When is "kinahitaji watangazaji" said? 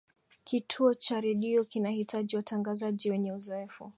1.63-3.11